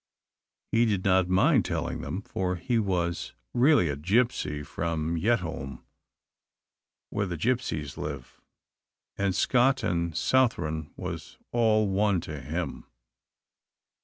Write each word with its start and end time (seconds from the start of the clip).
He 0.71 0.85
did 0.85 1.05
not 1.05 1.27
mind 1.29 1.63
telling 1.63 2.01
them, 2.01 2.23
for 2.23 2.55
he 2.55 2.79
was 2.79 3.33
really 3.53 3.87
a 3.87 3.95
gipsy 3.95 4.63
from 4.63 5.15
Yetholm, 5.15 5.83
where 7.11 7.27
the 7.27 7.37
gipsies 7.37 7.97
live, 7.99 8.41
and 9.15 9.35
Scot 9.35 9.83
or 9.83 10.11
Southron 10.15 10.91
was 10.97 11.37
all 11.51 11.87
one 11.87 12.19
to 12.21 12.41
him. 12.41 12.87